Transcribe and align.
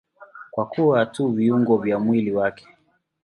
Kwa 0.51 0.65
kuwa 0.65 1.05
tu 1.05 1.27
viungo 1.27 1.77
vya 1.77 1.99
mwili 1.99 2.31
wake. 2.31 2.67